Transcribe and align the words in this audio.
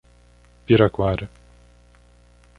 Piraquara 0.65 1.29